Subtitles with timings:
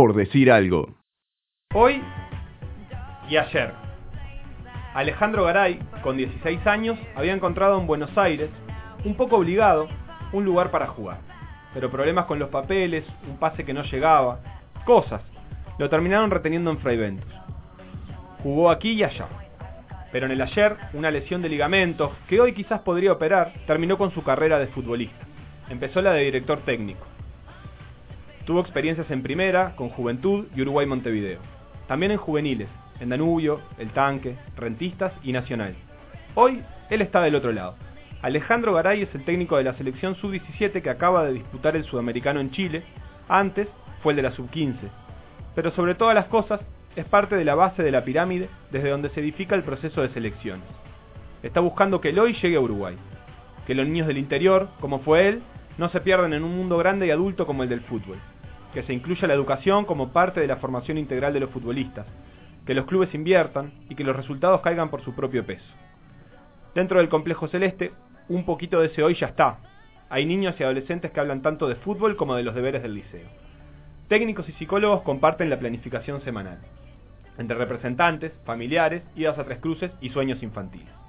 [0.00, 0.94] por decir algo.
[1.74, 2.02] Hoy
[3.28, 3.74] y ayer.
[4.94, 8.48] Alejandro Garay, con 16 años, había encontrado en Buenos Aires,
[9.04, 9.88] un poco obligado,
[10.32, 11.18] un lugar para jugar.
[11.74, 14.40] Pero problemas con los papeles, un pase que no llegaba,
[14.86, 15.20] cosas,
[15.76, 17.20] lo terminaron reteniendo en Fray
[18.42, 19.28] Jugó aquí y allá.
[20.12, 24.14] Pero en el ayer, una lesión de ligamentos, que hoy quizás podría operar, terminó con
[24.14, 25.26] su carrera de futbolista.
[25.68, 27.04] Empezó la de director técnico.
[28.44, 31.40] Tuvo experiencias en primera, con Juventud y Uruguay Montevideo.
[31.86, 32.68] También en juveniles,
[33.00, 35.74] en Danubio, El Tanque, Rentistas y Nacional.
[36.34, 37.76] Hoy, él está del otro lado.
[38.22, 42.40] Alejandro Garay es el técnico de la selección sub-17 que acaba de disputar el sudamericano
[42.40, 42.82] en Chile.
[43.28, 43.68] Antes
[44.02, 44.76] fue el de la sub-15.
[45.54, 46.60] Pero sobre todas las cosas,
[46.96, 50.10] es parte de la base de la pirámide desde donde se edifica el proceso de
[50.10, 50.66] selecciones.
[51.42, 52.96] Está buscando que el hoy llegue a Uruguay.
[53.66, 55.42] Que los niños del interior, como fue él,
[55.80, 58.18] no se pierdan en un mundo grande y adulto como el del fútbol.
[58.74, 62.06] Que se incluya la educación como parte de la formación integral de los futbolistas.
[62.66, 65.64] Que los clubes inviertan y que los resultados caigan por su propio peso.
[66.74, 67.92] Dentro del complejo celeste,
[68.28, 69.56] un poquito de ese hoy ya está.
[70.10, 73.28] Hay niños y adolescentes que hablan tanto de fútbol como de los deberes del liceo.
[74.08, 76.58] Técnicos y psicólogos comparten la planificación semanal,
[77.38, 80.99] entre representantes, familiares, idas a tres cruces y sueños infantiles.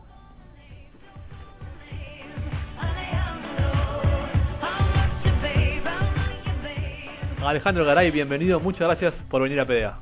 [7.47, 9.97] Alejandro Garay, bienvenido, muchas gracias por venir a PDA.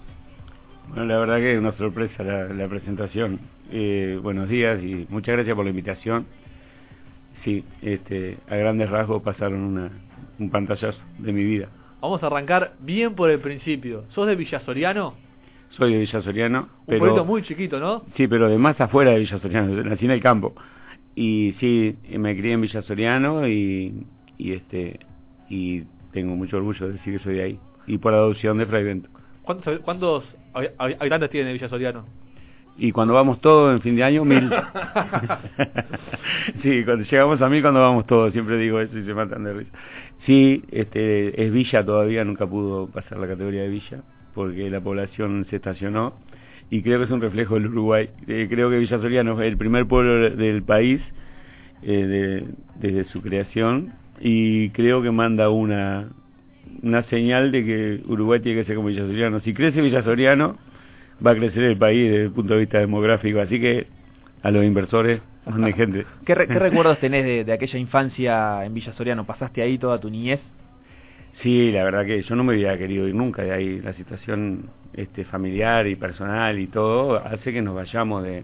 [0.89, 3.39] Bueno, la verdad que es una sorpresa la, presentación.
[3.71, 6.25] Eh, buenos días y muchas gracias por la invitación.
[7.45, 9.89] Sí, este, a grandes rasgos pasaron una,
[10.37, 11.69] un pantallazo de mi vida.
[12.01, 14.03] Vamos a arrancar bien por el principio.
[14.13, 15.13] ¿Sos de Villa Soriano?
[15.71, 16.59] Soy de Villa Soriano.
[16.59, 18.03] Un pero, pueblito muy chiquito, ¿no?
[18.17, 20.55] Sí, pero de más afuera de Villa Soriano, nací en el campo.
[21.15, 24.05] Y sí, me crié en Villa Soriano y,
[24.37, 24.99] y este
[25.49, 27.59] y tengo mucho orgullo de decir que soy de ahí.
[27.87, 29.09] Y por adopción de Fray Bento.
[29.43, 32.05] ¿Cuántos, cuántos habitantes tiene Villa Soriano?
[32.77, 34.49] Y cuando vamos todos en fin de año, mil.
[36.63, 39.53] sí, cuando llegamos a mil, cuando vamos todos, siempre digo eso y se matan de
[39.53, 39.71] risa.
[40.25, 44.03] Sí, este, es Villa todavía, nunca pudo pasar la categoría de Villa,
[44.33, 46.13] porque la población se estacionó.
[46.69, 48.09] Y creo que es un reflejo del Uruguay.
[48.27, 51.01] Eh, creo que Villa Soriano es el primer pueblo del país
[51.81, 52.45] eh,
[52.75, 56.09] desde su creación y creo que manda una
[56.81, 59.39] una señal de que Uruguay tiene que ser como Villa Soriano.
[59.41, 60.57] Si crece Villa Soriano,
[61.25, 63.39] va a crecer el país desde el punto de vista demográfico.
[63.39, 63.87] Así que
[64.43, 66.05] a los inversores, manden gente.
[66.25, 69.25] ¿Qué, recuerdos tenés de, aquella infancia en Villa Soriano?
[69.25, 70.39] ¿Pasaste ahí toda tu niñez?
[71.41, 73.81] Sí, la verdad que yo no me hubiera querido ir nunca de ahí.
[73.81, 78.43] La situación este, familiar y personal y todo hace que nos vayamos de,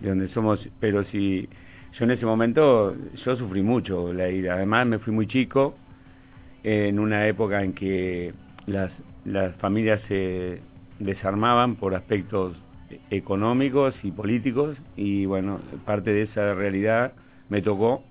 [0.00, 0.60] de donde somos.
[0.78, 1.48] Pero si
[1.98, 4.54] yo en ese momento, yo sufrí mucho la ida.
[4.54, 5.74] Además me fui muy chico,
[6.62, 8.34] en una época en que
[8.66, 8.90] las,
[9.24, 10.60] las familias se
[10.98, 12.56] desarmaban por aspectos
[13.10, 17.12] económicos y políticos y bueno, parte de esa realidad
[17.48, 18.02] me tocó.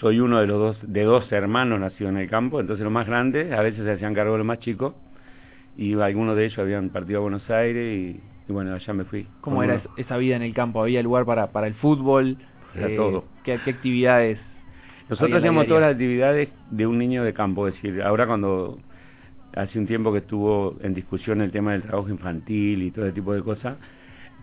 [0.00, 3.06] Soy uno de los dos, de dos hermanos nacidos en el campo, entonces los más
[3.06, 4.94] grandes a veces se hacían cargo de los más chicos
[5.76, 8.16] y algunos de ellos habían partido a Buenos Aires
[8.48, 9.26] y, bueno, allá me fui.
[9.40, 10.82] ¿Cómo era esa vida en el campo?
[10.82, 12.38] ¿Había lugar para, para el fútbol?
[12.74, 13.24] Eh, todo.
[13.44, 14.38] ¿qué, actividades?
[15.08, 18.78] Nosotros hacíamos todas las actividades de un niño de campo, es decir, ahora cuando
[19.54, 23.14] hace un tiempo que estuvo en discusión el tema del trabajo infantil y todo ese
[23.14, 23.76] tipo de cosas,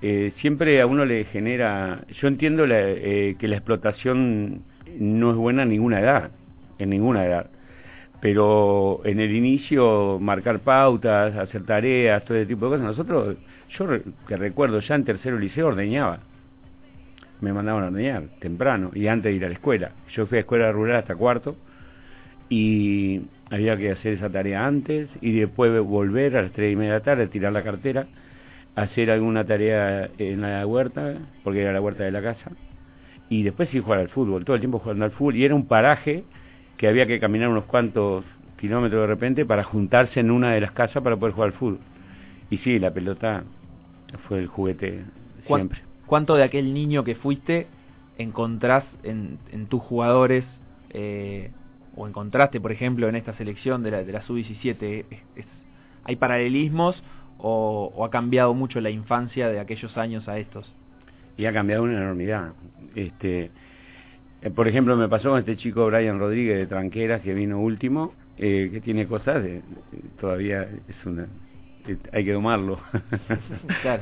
[0.01, 4.61] eh, siempre a uno le genera, yo entiendo eh, que la explotación
[4.99, 6.31] no es buena en ninguna edad,
[6.77, 7.49] en ninguna edad,
[8.21, 13.37] pero en el inicio marcar pautas, hacer tareas, todo ese tipo de cosas, nosotros,
[13.77, 13.87] yo
[14.27, 16.19] que recuerdo ya en tercero liceo ordeñaba,
[17.41, 20.41] me mandaban a ordeñar temprano y antes de ir a la escuela, yo fui a
[20.41, 21.55] escuela rural hasta cuarto
[22.49, 26.93] y había que hacer esa tarea antes y después volver a las tres y media
[26.93, 28.07] de la tarde, tirar la cartera,
[28.75, 32.51] hacer alguna tarea en la huerta, porque era la huerta de la casa,
[33.29, 35.67] y después sí jugar al fútbol, todo el tiempo jugando al fútbol, y era un
[35.67, 36.23] paraje
[36.77, 38.25] que había que caminar unos cuantos
[38.57, 41.79] kilómetros de repente para juntarse en una de las casas para poder jugar al fútbol.
[42.49, 43.43] Y sí, la pelota
[44.27, 45.03] fue el juguete
[45.45, 45.88] siempre.
[46.09, 47.67] ¿Cuánto de aquel niño que fuiste
[48.17, 50.43] encontrás en, tus jugadores
[50.89, 51.51] eh,
[51.95, 55.05] o encontraste, por ejemplo, en esta selección de la, de la sub-17?
[56.05, 56.95] ¿Hay paralelismos
[57.37, 60.65] o, ha cambiado mucho la infancia de aquellos años a estos?
[61.37, 62.53] Y ha cambiado una enormidad.
[62.95, 63.51] Este,
[64.41, 68.15] eh, por ejemplo, me pasó con este chico Brian Rodríguez de Tranqueras, que vino último,
[68.39, 69.61] eh, que tiene cosas, de,
[70.19, 71.27] todavía es una...
[72.11, 72.79] hay que domarlo.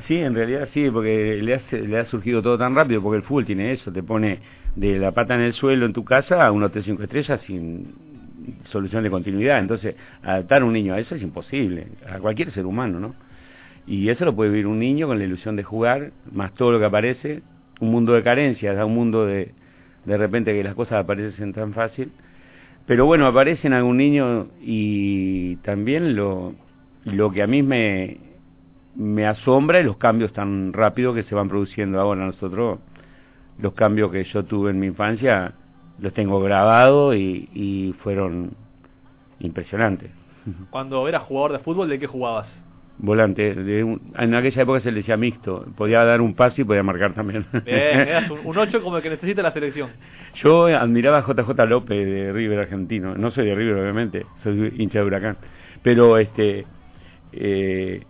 [0.06, 3.46] Sí, en realidad sí, porque le, le ha surgido todo tan rápido, porque el fútbol
[3.46, 4.40] tiene eso, te pone
[4.76, 7.94] de la pata en el suelo en tu casa a un hotel cinco estrellas sin
[8.70, 9.58] solución de continuidad.
[9.58, 13.14] Entonces, adaptar a un niño a eso es imposible, a cualquier ser humano, ¿no?
[13.86, 16.78] Y eso lo puede vivir un niño con la ilusión de jugar, más todo lo
[16.78, 17.42] que aparece,
[17.80, 19.52] un mundo de carencias, un mundo de,
[20.04, 22.10] de repente que las cosas aparecen tan fácil.
[22.86, 26.54] Pero bueno, aparecen algún niño y también lo,
[27.12, 28.18] lo que a mí me,
[28.94, 32.26] me asombra es los cambios tan rápidos que se van produciendo ahora.
[32.26, 32.78] Nosotros,
[33.58, 35.54] los cambios que yo tuve en mi infancia,
[35.98, 38.52] los tengo grabados y, y fueron
[39.40, 40.10] impresionantes.
[40.70, 42.46] Cuando eras jugador de fútbol, ¿de qué jugabas?
[42.98, 43.54] volante.
[43.54, 45.66] De en aquella época se le decía mixto.
[45.76, 47.46] Podía dar un pase y podía marcar también.
[47.64, 49.90] Bien, eras un 8 como el que necesita la selección.
[50.42, 53.14] Yo admiraba a JJ López de River argentino.
[53.14, 54.26] No soy de River, obviamente.
[54.42, 55.36] Soy hincha de Huracán.
[55.82, 56.66] Pero este
[57.32, 58.02] eh,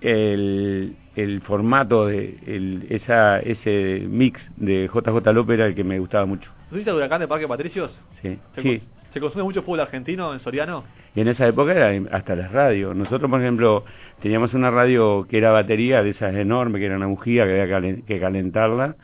[0.00, 5.98] el, el formato de el, esa ese mix de JJ López era el que me
[5.98, 6.50] gustaba mucho.
[6.70, 7.90] ¿Sos hincha de Huracán de Parque Patricios?
[8.22, 8.38] Sí.
[8.54, 8.82] ¿Se, sí.
[9.12, 10.84] ¿Se consume mucho fútbol argentino en Soriano?
[11.14, 12.96] Y en esa época era hasta las radios.
[12.96, 13.84] Nosotros, por ejemplo,
[14.22, 18.02] teníamos una radio que era batería de esas enormes, que era una bujía, que había
[18.06, 18.96] que calentarla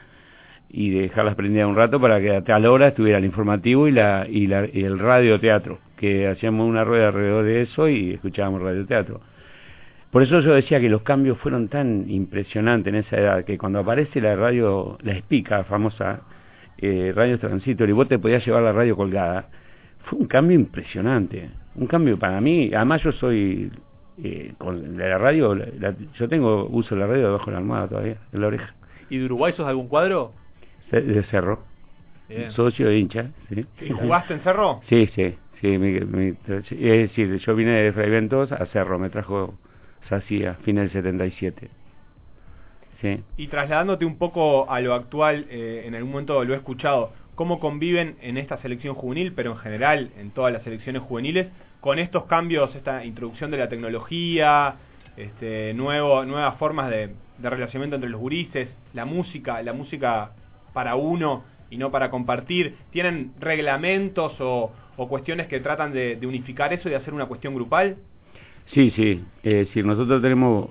[0.70, 4.26] y dejarlas prendidas un rato para que a tal hora estuviera el informativo y, la,
[4.28, 9.20] y, la, y el radioteatro, que hacíamos una rueda alrededor de eso y escuchábamos radioteatro.
[10.10, 13.80] Por eso yo decía que los cambios fueron tan impresionantes en esa edad, que cuando
[13.80, 16.22] aparece la radio, la espica famosa,
[16.78, 19.48] eh, Radio Transitor, y vos te podías llevar la radio colgada,
[20.04, 23.70] fue un cambio impresionante, un cambio para mí, además yo soy
[24.24, 27.88] eh, con la radio, la, yo tengo uso de la radio debajo de la almohada
[27.88, 28.74] todavía, en la oreja.
[29.10, 30.32] ¿Y de Uruguay sos algún cuadro?
[30.90, 31.60] De, Cerro,
[32.30, 32.50] Bien.
[32.52, 33.26] socio de hincha.
[33.50, 33.66] ¿sí?
[33.82, 34.80] ¿Y jugaste en Cerro?
[34.88, 39.10] Sí, sí, sí, mi, mi, es decir, yo vine de Fray Ventos a Cerro, me
[39.10, 39.54] trajo
[40.08, 41.68] Sacía, fin del 77.
[43.00, 43.22] Sí.
[43.36, 47.60] Y trasladándote un poco a lo actual, eh, en algún momento lo he escuchado, ¿cómo
[47.60, 51.48] conviven en esta selección juvenil, pero en general en todas las selecciones juveniles,
[51.80, 54.76] con estos cambios, esta introducción de la tecnología,
[55.16, 60.32] este, nuevo, nuevas formas de, relacionamiento entre los gurises, la música, la música
[60.72, 62.76] para uno y no para compartir?
[62.90, 67.26] ¿Tienen reglamentos o, o cuestiones que tratan de, de unificar eso y de hacer una
[67.26, 67.98] cuestión grupal?
[68.72, 69.22] Sí, sí.
[69.42, 70.70] Es decir, nosotros tenemos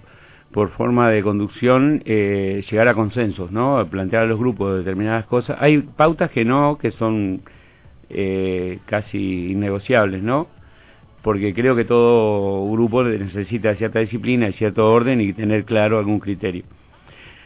[0.51, 3.85] por forma de conducción eh, llegar a consensos, ¿no?
[3.89, 5.57] Plantear a los grupos determinadas cosas.
[5.59, 7.41] Hay pautas que no, que son
[8.09, 10.47] eh, casi innegociables, ¿no?
[11.23, 16.63] Porque creo que todo grupo necesita cierta disciplina, cierto orden y tener claro algún criterio.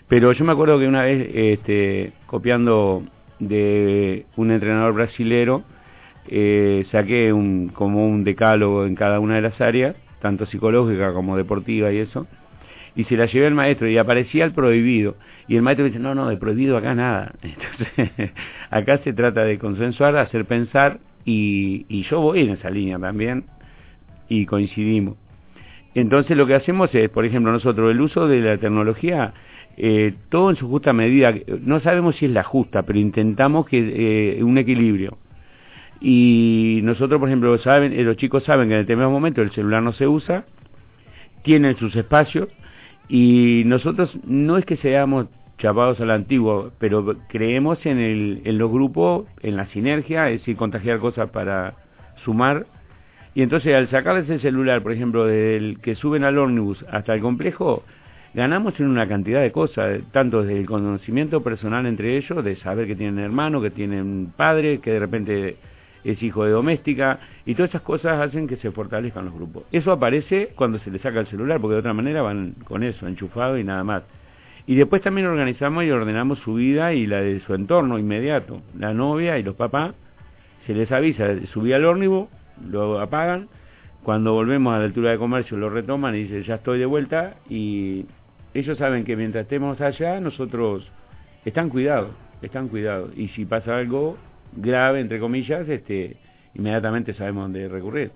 [0.07, 3.03] Pero yo me acuerdo que una vez, este, copiando
[3.39, 5.63] de un entrenador brasilero,
[6.27, 7.33] eh, saqué
[7.73, 12.27] como un decálogo en cada una de las áreas, tanto psicológica como deportiva y eso,
[12.95, 15.15] y se la llevé al maestro y aparecía el prohibido.
[15.47, 17.33] Y el maestro dice, no, no, de prohibido acá nada.
[17.41, 18.31] Entonces,
[18.69, 23.45] acá se trata de consensuar, hacer pensar, y, yo voy en esa línea también,
[24.29, 25.17] y coincidimos.
[25.93, 29.33] Entonces lo que hacemos es, por ejemplo, nosotros el uso de la tecnología,
[29.77, 34.37] eh, todo en su justa medida, no sabemos si es la justa, pero intentamos que
[34.37, 35.17] eh, un equilibrio.
[36.01, 39.83] Y nosotros, por ejemplo, saben, eh, los chicos saben que en determinado momento el celular
[39.83, 40.45] no se usa,
[41.43, 42.49] tienen sus espacios,
[43.07, 45.27] y nosotros no es que seamos
[45.59, 50.39] chapados a la antigua, pero creemos en, el, en los grupos, en la sinergia, es
[50.39, 51.75] decir, contagiar cosas para
[52.25, 52.65] sumar.
[53.35, 57.21] Y entonces al sacarles el celular, por ejemplo, del que suben al ómnibus hasta el
[57.21, 57.83] complejo,
[58.33, 62.87] ganamos en una cantidad de cosas, tanto desde el conocimiento personal entre ellos, de saber
[62.87, 65.57] que tienen hermano, que tienen padre, que de repente
[66.03, 69.63] es hijo de doméstica, y todas esas cosas hacen que se fortalezcan los grupos.
[69.71, 73.07] Eso aparece cuando se le saca el celular, porque de otra manera van con eso,
[73.07, 74.03] enchufado y nada más.
[74.67, 78.61] Y después también organizamos y ordenamos su vida y la de su entorno inmediato.
[78.77, 79.93] La novia y los papás,
[80.65, 82.27] se les avisa, subí al ómnibus,
[82.69, 83.47] lo apagan,
[84.03, 87.35] cuando volvemos a la altura de comercio lo retoman y dicen, ya estoy de vuelta,
[87.49, 88.05] y
[88.53, 90.89] ellos saben que mientras estemos allá, nosotros
[91.45, 93.11] están cuidados, están cuidados.
[93.15, 94.17] Y si pasa algo,
[94.53, 96.17] grave, entre comillas, este,
[96.53, 98.11] inmediatamente sabemos dónde recurrir.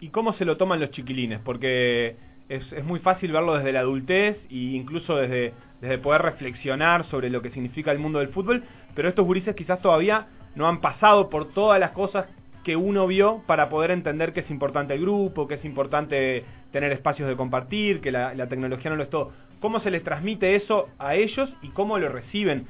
[0.00, 1.40] ¿Y cómo se lo toman los chiquilines?
[1.40, 2.16] Porque
[2.48, 7.42] es, muy fácil verlo desde la adultez e incluso desde, desde poder reflexionar sobre lo
[7.42, 11.52] que significa el mundo del fútbol, pero estos gurises quizás todavía no han pasado por
[11.52, 12.26] todas las cosas
[12.64, 16.92] que uno vio para poder entender que es importante el grupo, que es importante tener
[16.92, 19.32] espacios de compartir, que la, la tecnología no lo es todo.
[19.60, 22.66] ¿Cómo se les transmite eso a ellos y cómo lo reciben?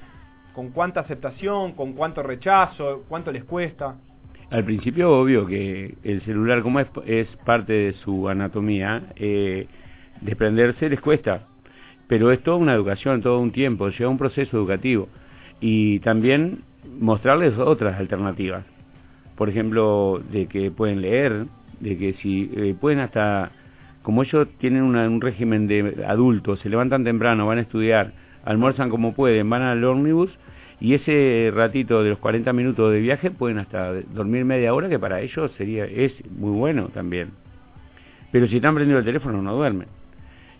[0.55, 3.97] Con cuánta aceptación, con cuánto rechazo, cuánto les cuesta.
[4.51, 9.67] Al principio, obvio que el celular, como es, parte de su anatomía, eh,
[10.21, 11.47] desprenderse les cuesta.
[12.09, 15.09] Pero es toda una educación, todo un tiempo, lleva un proceso educativo.
[15.61, 16.65] Y también
[16.99, 18.65] mostrarles otras alternativas.
[19.37, 21.47] por ejemplo, de que pueden leer,
[21.81, 23.53] de que si eh, pueden hasta,
[24.03, 28.13] como ellos tienen un régimen de adultos, se levantan temprano, van a estudiar,
[28.45, 30.31] almuerzan como pueden, van al ómnibus
[30.81, 34.99] y ese ratito de los 40 minutos de viaje pueden hasta dormir media hora, que
[34.99, 37.31] para ellos sería es muy bueno también.
[38.33, 39.89] Pero si están prendiendo el teléfono no duermen.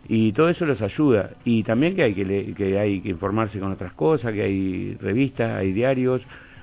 [0.09, 1.31] Y todo eso los ayuda.
[1.45, 5.53] Y también que hay que, que hay que informarse con otras cosas, que hay revistas,
[5.53, 6.23] hay diarios,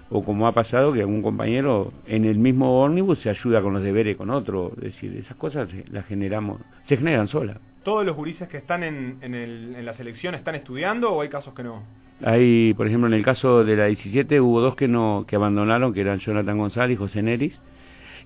[0.10, 3.84] o como ha pasado que algún compañero en el mismo ómnibus se ayuda con los
[3.84, 7.58] deberes con otro, es decir, esas cosas las generamos, se generan solas.
[7.88, 11.64] ¿Todos los gurises que están en, en, la selección están estudiando o hay casos que
[11.64, 11.84] no?
[12.22, 15.94] Hay, por ejemplo, en el caso de la 17 hubo dos que no que abandonaron,
[15.94, 17.54] que eran Jonathan González y José Neris,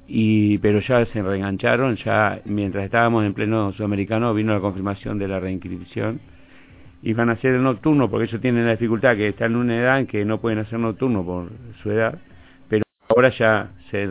[0.08, 5.27] y pero ya se reengancharon, ya mientras estábamos en pleno sudamericano vino la confirmación de
[5.27, 6.20] la reinscripción
[7.03, 9.77] y van a hacer el nocturno porque ellos tienen la dificultad que están en una
[9.77, 11.51] edad en que no pueden hacer nocturno por
[11.84, 12.18] su edad,
[12.68, 14.08] pero ahora ya se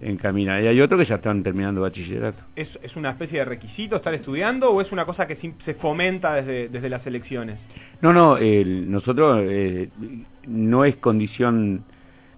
[0.00, 0.60] encamina.
[0.60, 2.42] Y hay otros que ya están terminando bachillerato.
[2.56, 6.34] ¿Es, ¿Es una especie de requisito estar estudiando o es una cosa que se fomenta
[6.34, 7.58] desde, desde las elecciones?
[8.00, 9.88] No, no, nosotros eh,
[10.46, 11.84] no es condición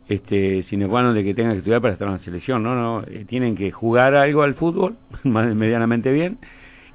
[0.09, 2.75] este, sine qua non de que tengan que estudiar para estar en la selección, no,
[2.75, 6.38] no, eh, tienen que jugar algo al fútbol, medianamente bien,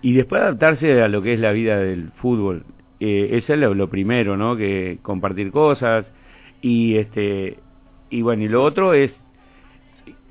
[0.02, 2.66] y después adaptarse a lo que es la vida del fútbol
[3.00, 4.56] eh, eso es lo, primero, ¿no?
[4.58, 6.06] Que compartir cosas
[6.62, 7.60] y este
[8.10, 9.12] y bueno y lo otro es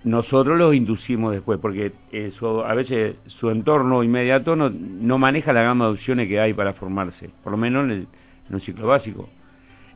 [0.06, 5.86] nosotros los inducimos después porque eso a veces su entorno inmediato no, maneja la gama
[5.86, 8.08] de opciones que hay para formarse, por lo menos en el,
[8.48, 9.28] en el ciclo básico.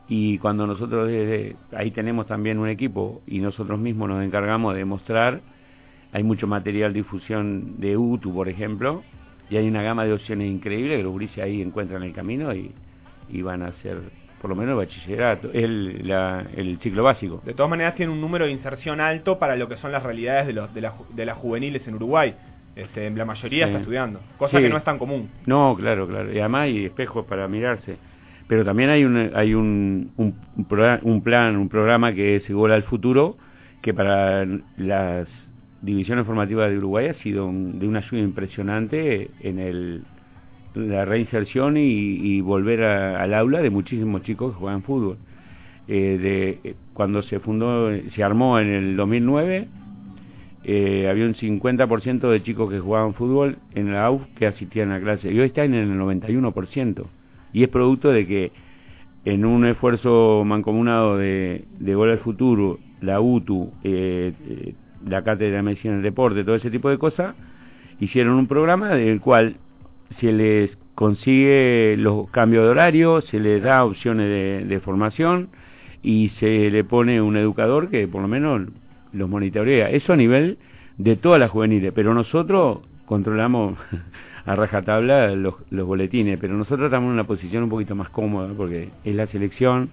[0.09, 4.83] Y cuando nosotros desde ahí tenemos también un equipo y nosotros mismos nos encargamos de
[4.83, 5.39] mostrar,
[6.11, 9.03] hay mucho material de difusión de UTU, por ejemplo,
[9.49, 12.73] y hay una gama de opciones increíbles que los gurises ahí encuentran el camino y,
[13.41, 14.01] van a hacer
[14.41, 17.41] por lo menos el bachillerato, el, la, el ciclo básico.
[17.45, 20.47] De todas maneras tiene un número de inserción alto para lo que son las realidades
[20.47, 22.33] de, los, de, de las juveniles en Uruguay.
[22.75, 25.29] Este, la mayoría está estudiando, cosa que no es tan común.
[25.45, 26.33] No, claro, claro.
[26.33, 27.97] Y además hay espejos para mirarse.
[28.47, 30.35] Pero también hay un, hay un, un,
[31.03, 33.37] un plan, un programa que es igual al futuro,
[33.81, 34.45] que para
[34.77, 35.27] las
[35.81, 40.03] División Formativa de Uruguay ha sido de una ayuda impresionante en el,
[40.75, 45.17] la reinserción y, volver al aula de muchísimos chicos que juegan fútbol.
[45.87, 49.67] Eh, de, cuando se fundó, se armó en el 2009,
[50.63, 54.99] eh, había un 50% de chicos que jugaban fútbol en la AUF que asistían a
[54.99, 57.05] clase y hoy están en el 91%.
[57.53, 58.51] Y es producto de que
[59.25, 64.75] en un esfuerzo mancomunado de, de Gol al Futuro, la UTU, eh, eh
[65.05, 67.35] la cátedra de medicina del deporte, todo ese tipo de cosas,
[67.99, 69.55] hicieron un programa del cual
[70.19, 75.49] se les consigue los cambios de horario, se les da opciones de, formación
[76.03, 78.61] y se le pone un educador que por lo menos
[79.13, 79.89] los monitorea.
[79.89, 80.57] Eso a nivel
[80.97, 83.77] de todas las juveniles, pero nosotros controlamos
[84.45, 88.89] a rajatabla los, boletines, pero nosotros estamos en una posición un poquito más cómoda porque
[89.03, 89.89] es la selección,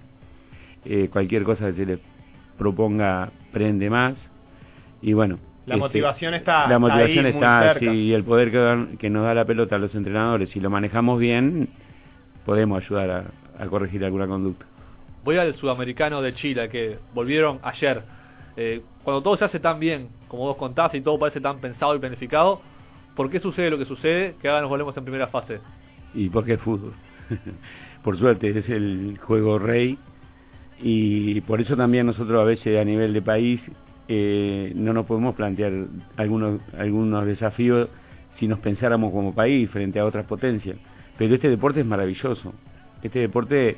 [0.85, 1.99] eh, cualquier cosa que se le
[2.57, 4.15] proponga prende más
[5.01, 9.09] y bueno la este, motivación está la motivación está sí, y el poder que, que,
[9.09, 11.69] nos da la pelota a los entrenadores si lo manejamos bien
[12.45, 14.65] podemos ayudar a, corregir alguna conducta.
[15.23, 18.01] Voy al sudamericano de Chile que volvieron ayer.
[18.55, 21.95] Eh, cuando todo se hace tan bien como vos contás y todo parece tan pensado
[21.95, 22.61] y planificado
[23.15, 25.59] ¿por qué sucede lo que sucede que ahora nos volvemos en primera fase?
[26.13, 26.93] y porque es fútbol.
[28.03, 29.97] Por suerte es el juego rey.
[30.81, 33.59] Y por eso también nosotros a veces a nivel de país
[34.11, 35.71] eh, no nos podemos plantear
[36.17, 37.89] algunos, algunos desafíos
[38.39, 40.77] si nos pensáramos como país frente a otras potencias.
[41.15, 42.53] Pero este deporte es maravilloso.
[43.03, 43.77] Este deporte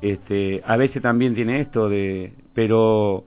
[0.00, 2.32] este, a veces también tiene esto de...
[2.54, 3.24] Pero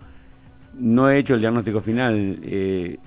[0.76, 2.40] no he hecho el diagnóstico final.
[2.44, 3.00] Eh,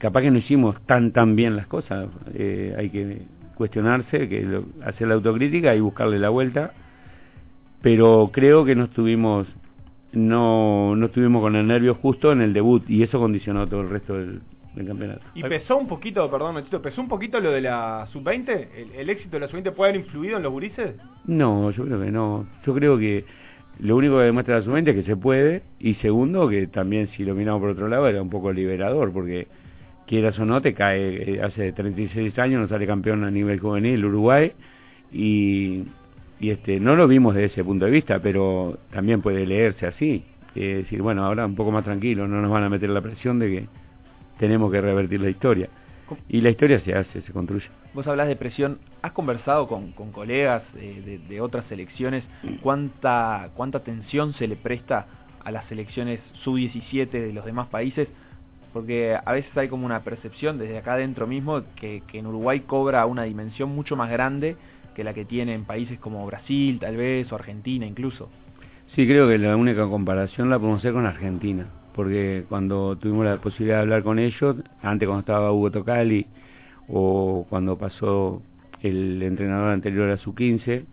[0.00, 2.08] capaz que no hicimos tan tan bien las cosas.
[2.34, 3.22] Eh, hay que
[3.54, 6.72] cuestionarse, que hacer la autocrítica y buscarle la vuelta.
[7.80, 9.46] Pero creo que no estuvimos
[10.12, 13.90] no, no estuvimos con el nervio justo en el debut y eso condicionó todo el
[13.90, 14.40] resto del,
[14.86, 15.22] campeonato.
[15.34, 18.68] ¿Y pesó un poquito, perdón, Metito, pesó un poquito lo de la sub-20?
[18.96, 20.94] ¿El, éxito de la sub-20 puede haber influido en los gurises?
[21.26, 22.46] No, yo creo que no.
[22.64, 23.24] Yo creo que
[23.80, 27.24] lo único que demuestra la sub-20 es que se puede y segundo que también si
[27.24, 29.48] lo miramos por otro lado era un poco liberador porque
[30.06, 34.04] quieras o no te cae, eh, hace 36 años no sale campeón a nivel juvenil
[34.04, 34.52] Uruguay
[35.12, 35.84] y
[36.40, 40.24] y este no lo vimos desde ese punto de vista, pero también puede leerse así,
[40.54, 43.38] es decir, bueno, ahora un poco más tranquilo, no nos van a meter la presión
[43.38, 43.68] de que
[44.38, 45.68] tenemos que revertir la historia.
[46.28, 47.66] Y la historia se hace, se construye.
[47.92, 52.24] Vos hablas de presión, ¿has conversado con, con colegas de, de, otras selecciones?
[52.62, 55.06] ¿Cuánta, ¿Cuánta atención se le presta
[55.44, 58.08] a las selecciones sub-17 de los demás países
[58.72, 62.60] porque a veces hay como una percepción desde acá adentro mismo que, que en Uruguay
[62.60, 64.56] cobra una dimensión mucho más grande
[64.98, 68.28] que la que tiene en países como Brasil, tal vez, o Argentina incluso.
[68.96, 73.36] Sí, creo que la única comparación la podemos hacer con Argentina, porque cuando tuvimos la
[73.36, 76.26] posibilidad de hablar con ellos, antes cuando estaba Hugo Tocali
[76.88, 78.42] o cuando pasó
[78.82, 80.84] el entrenador anterior a su 15,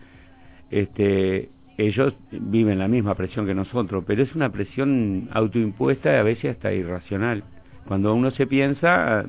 [0.70, 6.24] este, ellos viven la misma presión que nosotros, pero es una presión autoimpuesta y a
[6.24, 7.44] veces hasta irracional.
[7.88, 9.26] Cuando uno se piensa,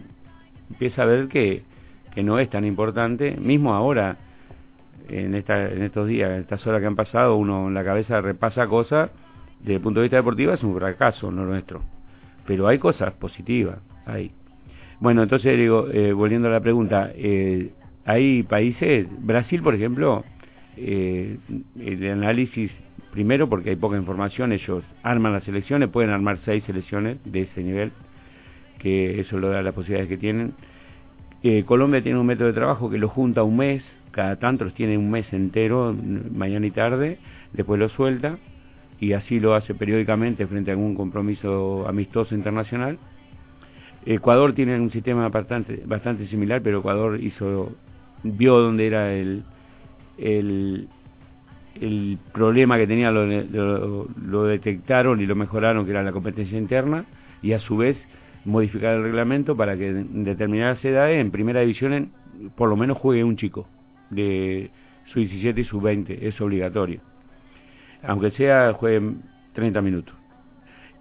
[0.69, 1.63] empieza a ver que,
[2.15, 4.19] que no es tan importante, mismo ahora,
[5.09, 8.21] en, esta, en estos días, en estas horas que han pasado, uno en la cabeza
[8.21, 9.11] repasa cosas,
[9.61, 11.83] desde el punto de vista deportivo es un fracaso, no nuestro.
[12.47, 14.33] Pero hay cosas positivas, hay.
[15.01, 17.71] Bueno, entonces digo, eh, volviendo a la pregunta, eh,
[18.05, 20.25] hay países, Brasil por ejemplo,
[20.77, 21.39] eh,
[21.79, 22.71] el análisis,
[23.13, 27.63] primero porque hay poca información, ellos arman las elecciones, pueden armar seis elecciones de ese
[27.63, 27.93] nivel,
[28.79, 30.55] que eso lo da las posibilidades que tienen.
[31.67, 33.81] Colombia tiene un método de trabajo que lo junta un mes,
[34.17, 35.95] cada tanto los tiene un mes entero,
[36.33, 37.19] mañana y tarde,
[37.53, 38.39] después lo suelta
[38.99, 42.99] y así lo hace periódicamente frente a algún compromiso amistoso internacional.
[44.07, 47.21] Ecuador tiene un sistema bastante, similar, pero Ecuador
[48.23, 49.45] vio dónde era el,
[52.33, 57.05] problema que tenía, lo, lo, detectaron y lo mejoraron, que era la competencia interna,
[57.43, 57.99] y a su vez
[58.47, 62.13] modificar el reglamento para que en determinadas edades, en primera división,
[62.57, 63.69] por lo menos juegue un chico
[64.11, 64.71] de
[65.13, 67.01] su 17 y su 20, es obligatorio.
[68.03, 69.15] Aunque sea, juegue
[69.55, 70.15] 30 minutos.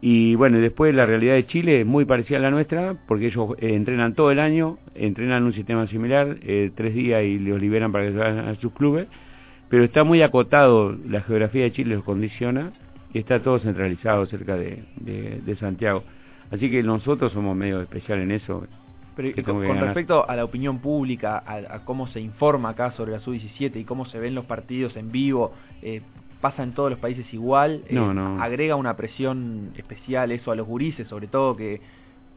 [0.02, 3.56] Y bueno, después la realidad de Chile es muy parecida a la nuestra, porque ellos
[3.60, 7.92] eh, entrenan todo el año, entrenan un sistema similar, eh, tres días y los liberan
[7.92, 9.08] para que se vayan a sus clubes,
[9.70, 12.72] pero está muy acotado, la geografía de Chile los condiciona
[13.14, 16.04] y está todo centralizado cerca de, de, Santiago.
[16.52, 18.68] Así que nosotros somos medio especial en eso.
[19.16, 23.78] Pero con, respecto a la opinión pública, a, cómo se informa acá sobre la sub-17
[23.78, 26.02] y cómo se ven los partidos en vivo, eh,
[26.42, 27.98] pasa en todos los países igual, eh,
[28.40, 31.82] agrega una presión especial eso a los gurises, sobre todo que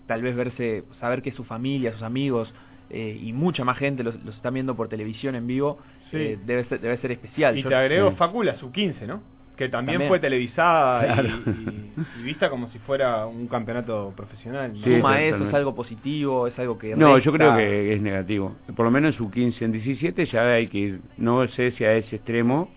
[0.06, 2.52] tal vez verse, saber que su familia, sus amigos
[2.90, 5.78] eh, y mucha más gente los, están viendo por televisión en vivo,
[6.12, 7.58] eh, debe, ser, debe ser especial.
[7.58, 9.20] Y te agrego Facula, su 15, ¿no?
[9.58, 14.72] Que también, fue televisada y, vista como si fuera un campeonato profesional.
[14.72, 14.84] ¿no?
[14.84, 15.48] ¿Suma eso?
[15.48, 16.46] ¿Es algo positivo?
[16.46, 16.94] ¿Es algo que.?
[16.94, 18.56] No, yo creo que es negativo.
[18.76, 21.00] Por lo menos en su 15, en 17 ya hay que ir.
[21.16, 22.70] No sé si a ese extremo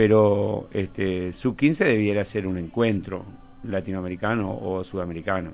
[0.00, 3.26] pero este, sub 15 debiera ser un encuentro
[3.64, 5.52] latinoamericano o sudamericano.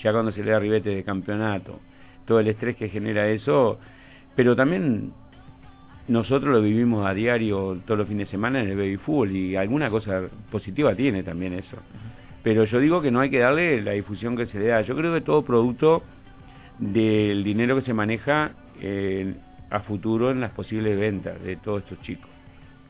[0.00, 1.80] Ya cuando se le da ribete de campeonato,
[2.24, 3.80] todo el estrés que genera eso,
[4.36, 5.12] pero también
[6.08, 9.56] nosotros lo vivimos a diario todos los fines de semana en el baby fútbol y
[9.56, 11.76] alguna cosa positiva tiene también eso.
[12.42, 14.82] Pero yo digo que no hay que darle la difusión que se le da.
[14.82, 16.02] Yo creo que todo producto
[16.78, 19.34] del dinero que se maneja eh,
[19.70, 22.34] a futuro en las posibles ventas de todos estos chicos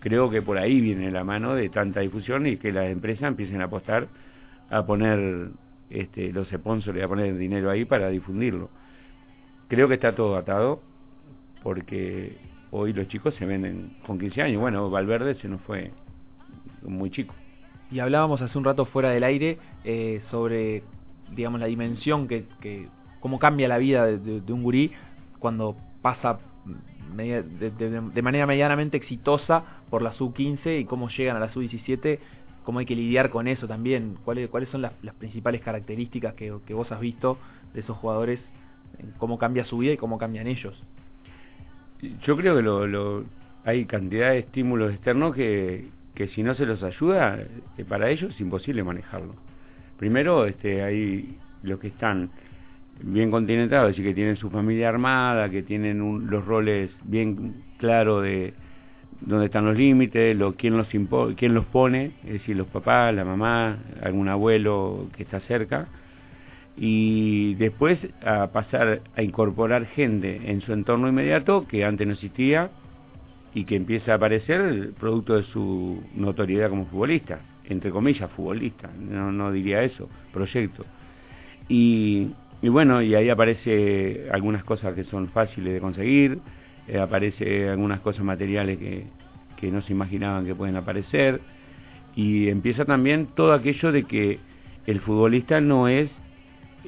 [0.05, 3.63] creo que por ahí viene la mano de tanta difusión y que las empresas empiecen
[3.63, 4.07] a apostar
[4.69, 5.49] a poner
[5.89, 8.69] este, los sponsors, a poner dinero ahí para difundirlo.
[9.69, 10.83] Creo que está todo atado
[11.63, 12.37] porque
[12.77, 14.61] hoy los chicos se venden con 15 años.
[14.61, 15.93] Bueno, Valverde se nos fue
[16.83, 17.35] muy chico.
[17.91, 20.83] Y hablábamos hace un rato fuera del aire eh, sobre,
[21.31, 22.89] digamos, la dimensión que, que
[23.21, 24.93] cómo cambia la vida de un gurí
[25.39, 26.39] cuando pasa
[27.17, 32.19] de, manera medianamente exitosa por la sub-15 y cómo llegan a la sub-17,
[32.65, 36.91] cómo hay que lidiar con eso también, cuáles, cuáles son las, principales características que, vos
[36.91, 37.39] has visto
[37.73, 38.41] de esos jugadores,
[39.19, 40.75] cómo cambia su vida y cómo cambian ellos.
[42.25, 43.25] Yo creo que lo,
[43.65, 47.39] hay cantidad de estímulos externos que, que si no se los ayuda,
[47.79, 49.35] eh, para ellos es imposible manejarlo.
[49.99, 52.31] Primero, este, hay los que están
[53.01, 58.23] bien continentados, es decir, que tienen su familia armada, que tienen los roles bien claros
[58.23, 58.55] de
[59.21, 60.89] dónde están los límites, lo, quién, los
[61.37, 65.89] quién los pone, es decir, los papás, la mamá, algún abuelo que está cerca,
[66.77, 72.71] y después a pasar a incorporar gente en su entorno inmediato que antes no existía
[73.55, 79.31] y que empieza a aparecer producto de su notoriedad como futbolista, entre comillas futbolista, no,
[79.31, 80.85] no diría eso, proyecto.
[81.69, 82.31] Y
[82.65, 86.39] y bueno, y ahí aparece algunas cosas que son fáciles de conseguir,
[86.89, 89.05] eh, aparece algunas cosas materiales que,
[89.59, 91.43] que no se imaginaban que pueden aparecer,
[92.17, 94.39] y empieza también todo aquello de que
[94.87, 96.09] el futbolista no es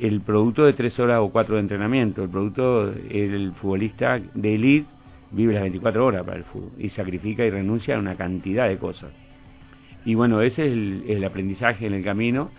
[0.01, 4.87] el producto de tres horas o cuatro de entrenamiento, el producto, el futbolista de élite
[5.31, 8.79] vive las 24 horas para el fútbol y sacrifica y renuncia a una cantidad de
[8.79, 9.11] cosas.
[10.05, 12.51] Y bueno, ese es el, el aprendizaje en el camino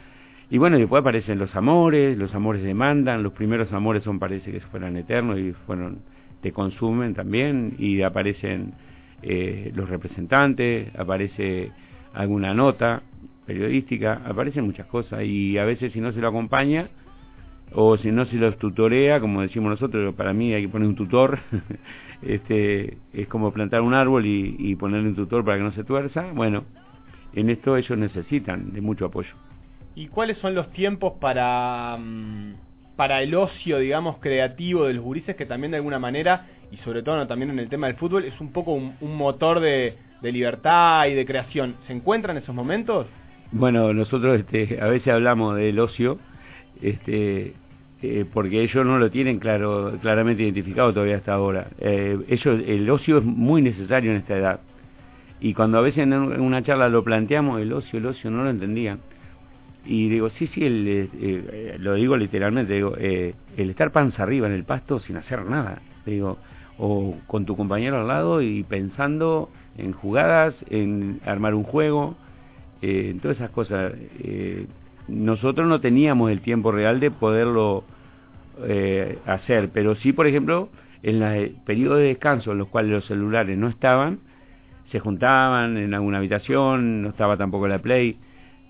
[0.49, 4.61] y bueno, después aparecen los amores, los amores demandan, los primeros amores son parece que
[4.61, 5.99] fueran eternos y fueron
[6.41, 8.73] te consumen también y aparecen
[9.21, 11.71] eh, los representantes, aparece
[12.13, 13.01] alguna nota
[13.45, 16.89] periodística, aparecen muchas cosas y a veces si no se lo acompaña
[17.73, 20.95] o si no se los tutorea, como decimos nosotros, para mí hay que poner un
[20.95, 21.39] tutor,
[22.21, 25.83] este es como plantar un árbol y, y ponerle un tutor para que no se
[25.83, 26.63] tuerza, bueno,
[27.33, 29.33] en esto ellos necesitan de mucho apoyo.
[29.97, 32.53] ¿Y cuáles son los tiempos para, mm,
[32.95, 37.01] para el ocio, digamos, creativo de los gurises que también de alguna manera, y sobre
[37.01, 41.13] todo también en el tema del fútbol, es un poco un, motor de, libertad y
[41.13, 41.77] de creación?
[41.87, 43.07] ¿Se encuentran esos momentos?
[43.51, 46.19] Bueno, nosotros este, a veces hablamos del ocio,
[46.81, 47.53] este,
[48.01, 51.69] eh, porque ellos no lo tienen claro, claramente identificado todavía hasta ahora.
[51.79, 54.59] Eh, ellos, el ocio es muy necesario en esta edad.
[55.39, 58.49] Y cuando a veces en una charla lo planteamos, el ocio, el ocio, no lo
[58.49, 58.99] entendían.
[59.85, 63.33] Y digo, sí, sí, eh, lo digo literalmente, digo, el
[63.69, 66.37] estar panza arriba en el pasto sin hacer nada, digo,
[66.77, 72.15] o con tu compañero al lado y pensando en jugadas, en armar un juego,
[72.81, 73.93] en todas esas cosas.
[75.07, 77.83] Nosotros no teníamos el tiempo real de poderlo
[79.25, 80.69] hacer, pero sí, por ejemplo,
[81.03, 84.19] en los periodos de descanso en los cuales los celulares no estaban,
[84.91, 88.17] se juntaban en alguna habitación, no estaba tampoco la Play,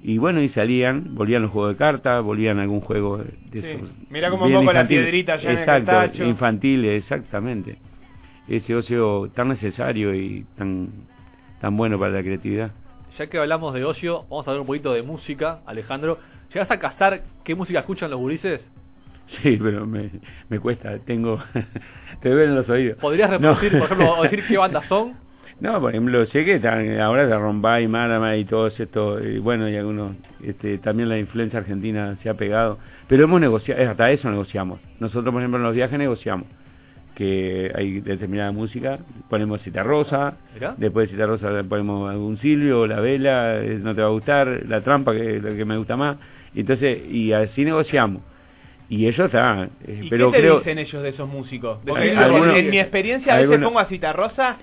[0.04, 3.84] y bueno, y salían, volvían los juegos de cartas, volvían algún juego de sí.
[4.10, 7.78] Mira como un poco la piedrita ya Exacto, infantil, exactamente.
[8.48, 10.90] Ese ocio tan necesario y tan,
[11.60, 12.72] tan bueno para la creatividad.
[13.18, 16.20] Ya que hablamos de ocio, vamos a hablar un poquito de música, Alejandro.
[16.54, 18.62] ¿Llegas a casar qué música escuchan los gurises?
[19.42, 20.12] Sí, pero me,
[20.50, 21.40] me cuesta, tengo...
[22.22, 22.98] te duelen los oídos.
[23.00, 25.16] ¿Podrías repetir, por ejemplo, o decir qué bandas son?
[25.60, 29.68] No, por ejemplo, sé que están, ahora de Rombay, Marama y todo esto, y bueno,
[29.68, 32.78] y algunos, este, también la influencia argentina se ha pegado,
[33.08, 34.80] pero hemos negociado, hasta eso negociamos.
[35.00, 36.46] Nosotros, por ejemplo, en los viajes negociamos
[37.18, 40.36] que hay determinada música, ponemos Cita Rosa,
[40.78, 44.62] después de Cita Rosa ponemos algún Silvio, La Vela, eh, no te va a gustar,
[44.68, 46.18] La Trampa, que es lo que me gusta más,
[46.54, 48.22] entonces, y así negociamos.
[48.88, 51.80] Y ellos están, eh, pero qué te dicen ellos de esos músicos?
[51.88, 54.58] en mi experiencia a veces pongo a Cita Rosa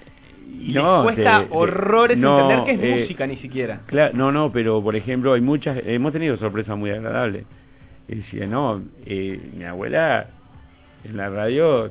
[0.46, 3.80] no, cuesta horrores entender que es eh, música ni siquiera.
[4.12, 7.46] no, no, pero por ejemplo hay muchas, hemos tenido sorpresas muy agradables.
[8.06, 10.28] Y decía, no, eh, mi abuela
[11.02, 11.90] en la radio,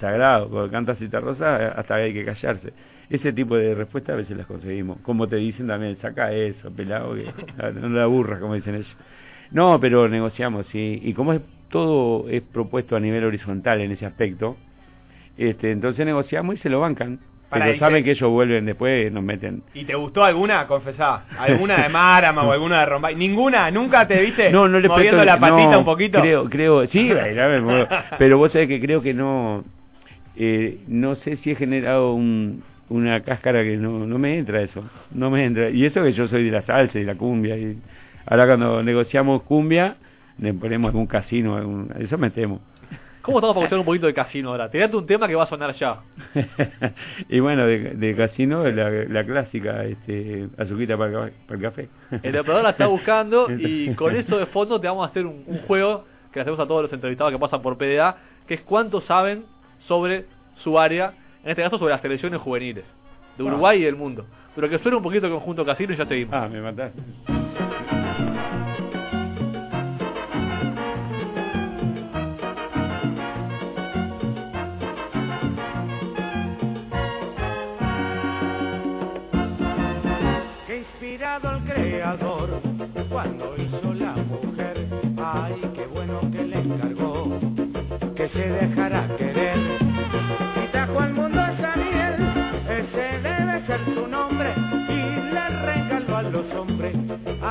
[0.00, 2.72] sagrado, cuando canta Cita Rosa, hasta hay que callarse.
[3.08, 4.98] Ese tipo de respuestas a veces las conseguimos.
[5.02, 7.24] Como te dicen también, saca eso, pelado, que
[7.80, 8.96] no la aburras, como dicen ellos.
[9.50, 11.00] No, pero negociamos, sí.
[11.02, 14.56] Y como es todo es propuesto a nivel horizontal en ese aspecto,
[15.38, 17.20] este, entonces negociamos y se lo bancan.
[17.52, 19.64] Pero saben que ellos vuelven después, nos meten.
[19.74, 20.68] ¿Y te gustó alguna?
[20.68, 21.24] Confesá.
[21.36, 23.16] ¿Alguna de Marama o alguna de Rombay?
[23.16, 23.68] ¿Ninguna?
[23.72, 26.20] ¿Nunca te viste no, no le moviendo la patita un poquito?
[26.20, 27.10] Creo, creo, sí,
[28.18, 29.64] pero vos sabés que creo que no,
[30.42, 34.82] eh, no sé si he generado un, una cáscara que no, no me entra eso,
[35.10, 35.68] no me entra.
[35.68, 37.58] Y eso que yo soy de la salsa y la cumbia.
[37.58, 37.78] y
[38.24, 39.96] Ahora cuando negociamos cumbia,
[40.38, 42.60] le ponemos algún casino, algún, eso metemos.
[43.20, 44.70] ¿Cómo estamos para un poquito de casino ahora?
[44.70, 45.98] Tirate un tema que va a sonar ya.
[47.28, 51.90] y bueno, de, casino la, la clásica, este, azuquita para, el café.
[52.22, 55.44] el operador la está buscando y con eso de fondo te vamos a hacer un,
[55.66, 59.02] juego que le hacemos a todos los entrevistados que pasan por PDA, que es cuánto
[59.02, 59.44] saben
[59.90, 60.24] sobre
[60.62, 62.84] su área, en este caso sobre las selecciones juveniles,
[63.36, 64.24] de Uruguay y del mundo.
[64.54, 66.32] Pero que suene un poquito conjunto casino y ya seguimos.
[66.32, 67.39] Ah, me mataste.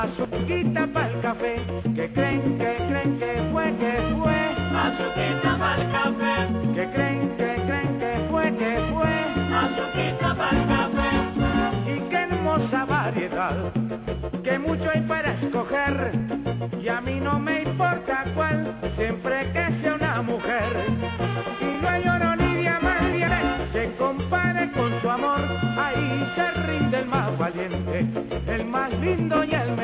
[0.00, 1.56] A su quita para el café.
[1.94, 4.40] Que creen, que creen que fue, que fue.
[4.84, 6.34] Azuquita para el café.
[6.74, 9.14] Que creen, que creen que fue, que fue.
[9.62, 11.10] Azuquita para el café.
[11.92, 13.72] Y qué hermosa variedad
[14.42, 16.12] que mucho hay para escoger
[16.80, 20.72] y a mí no me importa cuál, siempre que sea una mujer.
[21.60, 23.00] Y no hay oro ni diamante
[23.72, 25.40] se compare con su amor,
[25.78, 28.06] ahí se rinde el más valiente,
[28.46, 29.76] el más lindo y el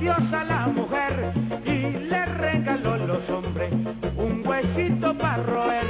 [0.00, 1.32] Dios a la mujer
[1.64, 3.72] y le regaló los hombres
[4.16, 5.86] un huesito para roer.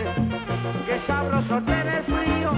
[0.87, 2.53] Qué sabroso tener frío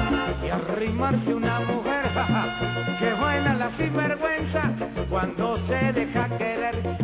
[0.45, 2.11] y arrimarse una mujer.
[2.99, 4.73] que buena la sinvergüenza
[5.09, 6.98] cuando se deja querer.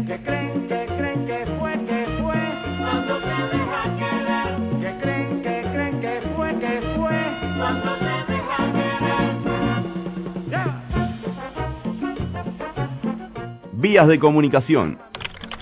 [13.84, 14.98] Vías de comunicación.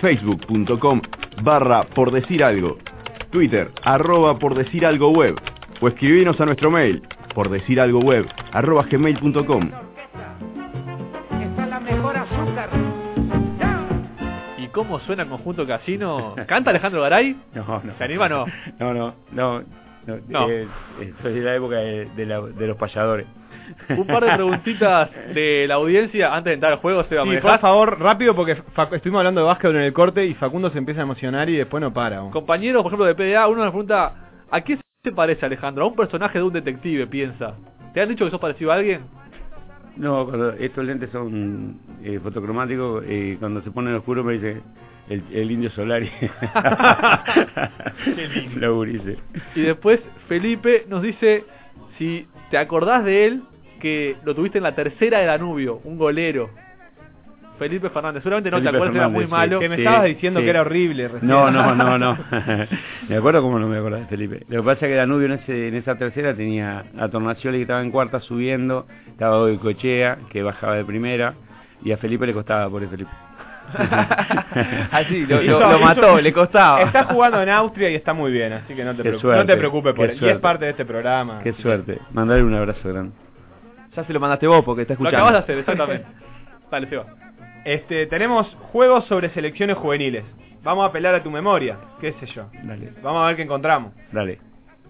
[0.00, 1.00] Facebook.com
[1.42, 2.78] barra por decir algo.
[3.30, 5.34] Twitter arroba por decir algo web.
[5.80, 7.02] O escribinos a nuestro mail
[7.34, 9.70] por decir algo web arroba gmail.com.
[14.58, 16.36] ¿Y cómo suena el conjunto casino?
[16.46, 17.36] ¿Canta Alejandro Garay?
[17.54, 17.92] No, no.
[17.98, 18.46] ¿Se anima o no?
[18.78, 19.62] No, no, no.
[20.06, 20.48] no, No.
[20.48, 20.68] eh,
[21.00, 23.26] eh, soy de la época de, de la- de los payadores.
[23.96, 27.40] Un par de preguntitas de la audiencia antes de entrar al juego, Seba, ¿me Sí,
[27.40, 28.52] por favor, rápido porque
[28.92, 31.80] estuvimos hablando de básquet en el corte y Facundo se empieza a emocionar y después
[31.80, 32.20] no para.
[32.30, 34.14] Compañeros, por ejemplo, de PDA, uno nos pregunta,
[34.50, 35.84] ¿a qué se parece Alejandro?
[35.84, 37.54] A un personaje de un detective, piensa.
[37.92, 39.02] ¿Te han dicho que sos parecido a alguien?
[39.96, 44.62] No, cuando estos lentes son eh, fotocromáticos, eh, cuando se ponen oscuros me dice
[45.08, 46.10] el, el indio Solari.
[48.04, 48.60] Qué lindo.
[48.60, 49.18] Los gurises.
[49.54, 51.44] Y después Felipe nos dice
[51.98, 53.42] si te acordás de él
[53.82, 56.48] que lo tuviste en la tercera de Danubio, un golero.
[57.58, 59.50] Felipe Fernández, seguramente no Felipe te acuerdas, era muy Fernández, sí.
[59.50, 59.60] malo.
[59.60, 60.44] Que me Sí, estabas diciendo sí.
[60.44, 61.08] que era horrible.
[61.08, 61.28] recién.
[61.30, 62.18] No, no, no, no.
[63.08, 64.40] me acuerdo cómo no me acuerdo de Felipe.
[64.48, 67.62] Lo que pasa es que Danubio en, ese, en esa tercera tenía a Tornacioli que
[67.62, 71.34] estaba en cuarta subiendo, estaba Goy Cochea que bajaba de primera
[71.84, 73.10] y a Felipe le costaba por Felipe.
[74.90, 76.82] Así, lo, Hizo- lo- lo hizo- mató, le costaba.
[76.82, 79.46] Está jugando en Austria y está muy bien, así que no te, preocupes, suerte, no
[79.46, 80.16] te preocupes por él.
[80.16, 80.34] Y suerte.
[80.36, 81.40] es parte de este programa.
[81.42, 81.98] Qué así que- suerte.
[82.12, 83.12] Mandarle un abrazo grande.
[83.96, 85.16] Ya se lo mandaste vos porque está Lo escuchando.
[85.18, 86.06] acabas de hacer, exactamente.
[86.70, 87.06] Dale, Seba.
[87.64, 90.24] Este, tenemos juegos sobre selecciones juveniles.
[90.62, 92.46] Vamos a apelar a tu memoria, qué sé yo.
[92.62, 93.92] Dale, Vamos a ver qué encontramos.
[94.12, 94.38] dale.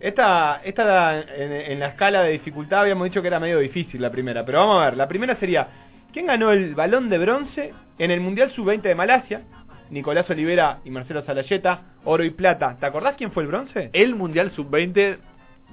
[0.01, 4.11] Esta, esta en, en la escala de dificultad habíamos dicho que era medio difícil la
[4.11, 4.97] primera, pero vamos a ver.
[4.97, 5.69] La primera sería,
[6.13, 9.43] ¿quién ganó el balón de bronce en el Mundial Sub-20 de Malasia?
[9.91, 12.77] Nicolás Olivera y Marcelo Salayeta, oro y plata.
[12.81, 13.91] ¿Te acordás quién fue el bronce?
[13.93, 15.19] El Mundial Sub-20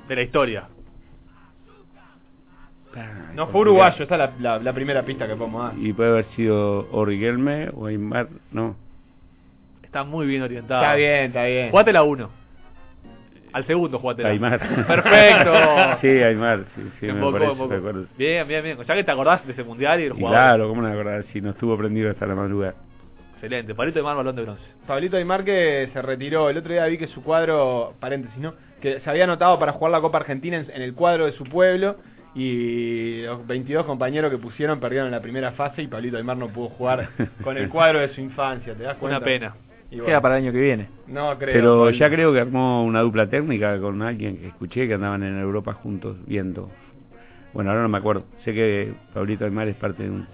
[0.07, 0.67] de la historia.
[3.35, 5.73] No, fue uruguayo, esta es la, la- la primera pista que podemos dar.
[5.79, 8.75] Y puede haber sido o Riquelme o Aymar, no.
[9.83, 10.81] Está muy bien orientado.
[10.83, 11.69] Está bien, está bien.
[11.71, 12.29] Jugate la 1.
[13.51, 14.59] Al segundo, jugate la Aymar.
[14.87, 15.53] Perfecto.
[16.01, 18.05] sí, Aymar, sí, sí, me embocó, parece, me acuerdo.
[18.17, 18.77] Bien, bien, bien.
[18.87, 20.31] Ya que te acordás de ese mundial y el jugador.
[20.37, 21.25] claro, ¿cómo no me acordar?
[21.33, 22.75] Si no estuvo prendido hasta la madrugada.
[23.35, 23.73] Excelente.
[23.73, 24.63] Palito de mar, balón de bronce.
[24.85, 26.49] Pablito Aymar que se retiró.
[26.49, 28.53] El otro día vi que su cuadro, paréntesis, ¿no?
[28.81, 31.43] Que se había anotado para jugar la Copa Argentina en, en el cuadro de su
[31.45, 31.95] pueblo
[32.35, 36.49] y los 22 compañeros que pusieron perdieron en la primera fase y Pablito Aymar no
[36.49, 37.09] pudo jugar
[37.43, 39.17] con el cuadro de su infancia, ¿te das cuenta?
[39.17, 39.55] Una pena.
[39.89, 40.87] Bueno, Queda para el año que viene.
[41.07, 41.53] No creo.
[41.53, 41.99] Pero Pablito.
[41.99, 45.73] ya creo que armó una dupla técnica con alguien que escuché que andaban en Europa
[45.73, 46.69] juntos viendo.
[47.53, 48.25] Bueno, ahora no me acuerdo.
[48.45, 50.27] Sé que Pablito Aymar es parte de un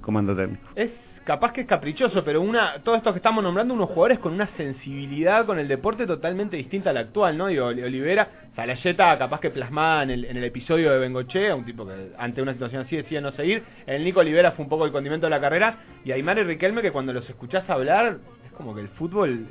[0.00, 0.62] comando técnico.
[0.76, 0.90] Es
[1.26, 4.48] capaz que es caprichoso, pero una todos estos que estamos nombrando, unos jugadores con una
[4.56, 7.48] sensibilidad con el deporte totalmente distinta a la actual, ¿no?
[7.48, 11.86] Digo, Olivera, Salayeta, capaz que plasmada en el, en el episodio de Bengochea, un tipo
[11.86, 13.62] que ante una situación así decía no seguir.
[13.86, 15.76] El Nico Olivera fue un poco el condimento de la carrera.
[16.04, 19.46] Y Aymar y Riquelme, que cuando los escuchás hablar, es como que el fútbol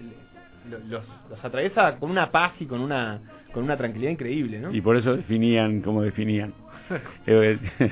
[0.70, 3.20] lo- los, los atraviesa con una paz y con una
[3.54, 4.72] con una tranquilidad increíble, ¿no?
[4.74, 6.54] Y por eso definían como definían.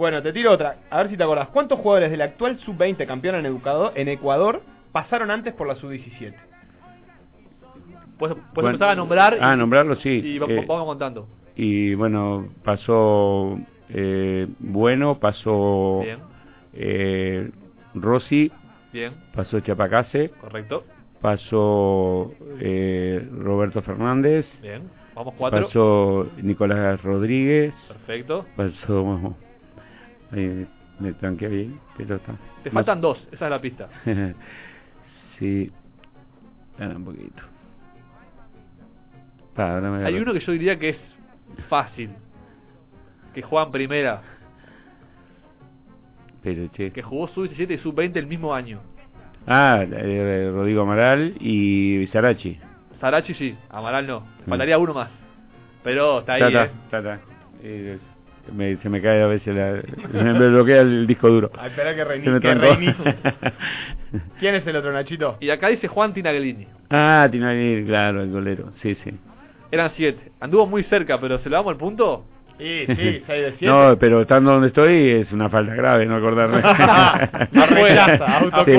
[0.00, 0.76] Bueno, te tiro otra.
[0.88, 1.48] A ver si te acordás.
[1.48, 6.32] ¿Cuántos jugadores del actual sub-20 campeón en, Educador- en Ecuador pasaron antes por la sub-17?
[8.18, 10.22] Puedes, puedes Bueno, empezar a nombrar y, Ah, nombrarlo sí.
[10.24, 11.28] y Eh, vamos contando.
[11.54, 13.58] y bueno, pasó
[13.90, 16.20] eh, Bueno, pasó Bien,
[16.72, 17.50] eh,
[17.92, 18.50] Rossi,
[18.94, 20.84] bien, pasó Chapacase, correcto.
[21.20, 25.66] pasó eh, Roberto Fernández, Bien, vamos cuatro.
[25.66, 28.46] pasó Nicolás Rodríguez, Perfecto.
[28.56, 29.36] pasó...
[30.32, 30.66] Ahí
[30.98, 32.34] me tranqué bien, pero está.
[32.62, 33.88] Te Más- faltan dos, esa es la pista.
[35.38, 35.70] sí,
[36.72, 37.42] espera un poquito.
[39.54, 40.98] Pa, ahora me Hay uno que yo diría que es
[41.68, 42.10] fácil.
[43.34, 44.22] Que juega en primera.
[46.42, 46.90] Pero, che.
[46.90, 48.80] Que jugó sub-17 y sub-20 el mismo año.
[49.46, 52.58] Ah, eh, Rodrigo Amaral y Sarachi.
[53.00, 54.20] Sarachi sí, Amaral no.
[54.20, 54.48] Mm.
[54.48, 55.10] Faltaría uno más.
[55.82, 56.70] Pero está ahí, eh.
[57.62, 57.98] Eh,
[58.54, 59.82] me- se me cae a veces la,
[60.22, 61.50] me bloquea el disco duro.
[61.58, 62.94] Ah, espera que, reinicie.
[64.40, 65.36] ¿Quién es el otro Nachito?
[65.40, 66.66] Y acá dice Juan Tinaglini.
[66.90, 68.72] ah, Tinagli, claro, el golero.
[68.82, 69.10] Sí, sí.
[69.70, 70.32] Eran siete.
[70.40, 72.24] Anduvo muy cerca, pero ¿se le damos el punto?
[72.58, 73.66] Sí, sí, 6 de 7.
[73.66, 76.60] No, pero estando donde estoy es una falta grave no acordarme.
[77.52, 78.72] No rechaza, auto sí.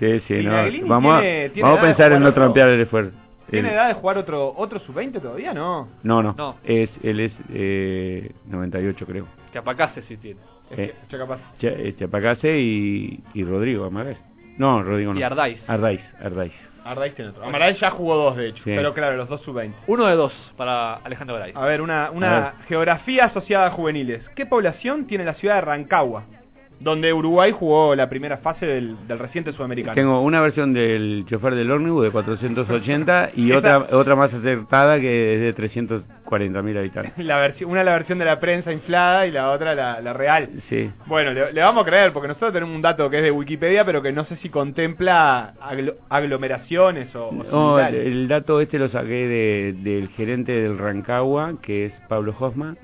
[0.00, 0.40] Sí, sí, no.
[0.40, 3.12] Tinaglini Vamos, tiene- a, tiene vamos a pensar en no trampear el esfuerzo.
[3.50, 5.52] ¿Tiene El- edad de jugar otro otro sub-20 todavía?
[5.54, 5.88] No.
[6.02, 6.56] No, no, No.
[6.64, 9.26] Es, él es eh, 98 creo.
[9.52, 10.40] Chapacase sí tiene.
[10.70, 11.40] Eh, Chacapaz.
[11.58, 14.18] Cha- eh, Chapacase y, y Rodrigo Amaral.
[14.58, 15.20] No, Rodrigo no.
[15.20, 15.58] Y Ardaiz.
[15.66, 16.52] Ardaiz, Ardaiz.
[16.84, 17.44] Ardaiz tiene otro.
[17.44, 18.64] Amaral ya jugó dos, de hecho.
[18.64, 18.72] Sí.
[18.74, 19.72] Pero claro, los dos sub-20.
[19.86, 21.52] Uno de dos para Alejandro Garay.
[21.54, 22.52] A ver, una, A una ver.
[22.66, 24.22] geografía asociada a juveniles.
[24.34, 26.24] ¿Qué población tiene la ciudad de Rancagua?
[26.80, 29.94] Donde Uruguay jugó la primera fase del, del reciente sudamericano.
[29.96, 35.00] Tengo una versión del chofer del ómnibus de 480 y Esa- otra otra más acertada
[35.00, 37.12] que es de 340 mil habitantes.
[37.24, 40.48] La versión, una la versión de la prensa inflada y la otra la, la real.
[40.68, 40.88] Sí.
[41.06, 43.84] Bueno, le, le vamos a creer porque nosotros tenemos un dato que es de Wikipedia,
[43.84, 48.88] pero que no sé si contempla aglo- aglomeraciones o, o No, el, dato este lo
[48.88, 52.78] saqué de, del gerente del Rancagua, que es Pablo Hoffman,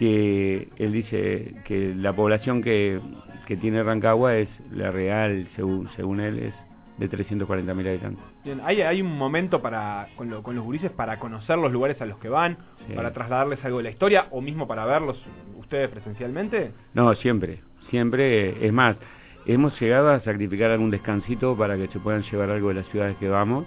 [0.00, 2.98] que él dice que la población que,
[3.46, 6.54] que tiene Rancagua es la real, según, según él, es
[6.96, 8.24] de 340 mil habitantes.
[8.42, 12.00] Bien, ¿hay, hay un momento para con, lo- con los gurises para conocer los lugares
[12.00, 12.56] a los que van,
[12.88, 12.94] Sí.
[12.94, 15.22] para trasladarles algo de la historia o mismo para verlos
[15.58, 16.72] ustedes presencialmente?
[16.94, 17.60] No, siempre,
[17.90, 18.66] siempre.
[18.66, 18.96] Es más,
[19.44, 23.18] hemos llegado a sacrificar algún descansito para que se puedan llevar algo de las ciudades
[23.18, 23.66] que vamos,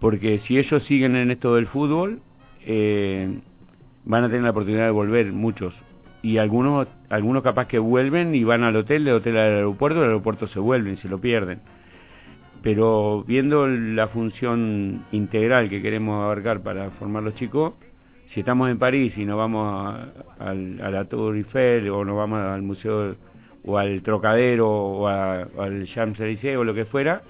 [0.00, 2.20] porque si ellos siguen en esto del fútbol,
[2.66, 3.38] eh,
[4.06, 5.74] van a tener la oportunidad de volver muchos.
[6.22, 10.08] Y algunos, algunos capaz que vuelven y van al hotel, del hotel al aeropuerto, del
[10.08, 11.60] aeropuerto se vuelven se lo pierden.
[12.62, 17.74] Pero viendo la función integral que queremos abarcar para formar los chicos,
[18.32, 20.54] si estamos en París y nos vamos a, a
[20.90, 23.14] la Tour Eiffel o nos vamos al museo
[23.64, 27.22] o al Trocadero o, a- al Champs-Élysées o lo que fuera,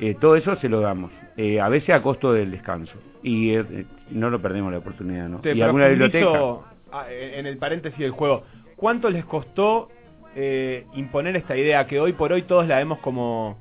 [0.00, 3.86] eh, todo eso se lo damos, eh, a veces a costo del descanso y eh,
[4.10, 5.40] no lo perdemos la oportunidad, ¿no?
[5.40, 6.28] Te y alguna biblioteca.
[6.92, 8.44] ah, en el paréntesis del juego.
[8.76, 9.88] ¿Cuánto les costó
[10.94, 13.58] imponer esta idea que hoy por hoy todos la vemos como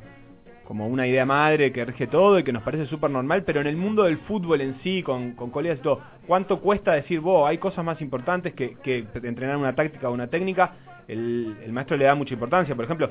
[0.71, 3.67] como una idea madre que rige todo y que nos parece súper normal, pero en
[3.67, 7.45] el mundo del fútbol en sí, con, con colegas y todo, ¿cuánto cuesta decir, vos,
[7.49, 10.75] hay cosas más importantes que, que entrenar una táctica o una técnica?
[11.09, 13.09] El, el maestro le da mucha importancia, por ejemplo,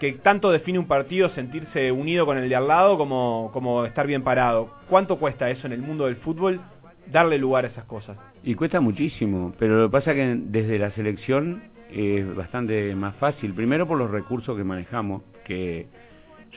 [0.00, 4.06] que tanto define un partido sentirse unido con el de al lado como, como estar
[4.06, 4.70] bien parado.
[4.88, 6.60] ¿Cuánto cuesta eso en el mundo del fútbol
[7.06, 8.16] darle lugar a esas cosas?
[8.44, 13.54] Y cuesta muchísimo, pero lo que pasa que desde la selección es bastante más fácil.
[13.54, 15.86] Primero por los recursos que manejamos, que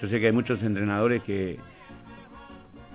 [0.01, 1.57] yo sé que hay muchos entrenadores que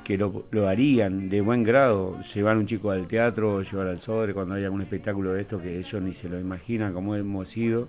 [0.06, 4.34] que lo, lo harían de buen grado, llevar un chico al teatro, llevar al sobre
[4.34, 7.88] cuando hay algún espectáculo de esto que ellos ni se lo imaginan como hemos ido,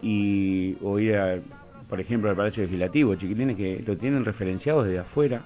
[0.00, 1.40] y o a,
[1.92, 5.44] por ejemplo, al Palacio Legislativo, chiquilines que lo tienen referenciados desde afuera,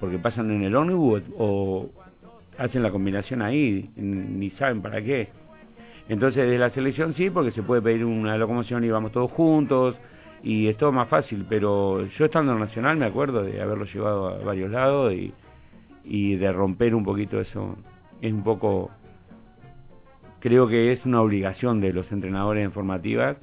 [0.00, 1.90] porque pasan en el ómnibus o,
[2.56, 5.28] hacen la combinación ahí, ni saben para qué.
[6.08, 9.96] Entonces, de la selección sí, porque se puede pedir una locomoción y vamos todos juntos,
[10.42, 14.28] y es todo más fácil, pero yo estando en Nacional me acuerdo de haberlo llevado
[14.28, 15.34] a varios lados y,
[16.04, 17.76] y de romper un poquito eso.
[18.22, 18.90] Es un poco,
[20.40, 23.36] creo que es una obligación de los entrenadores en formativas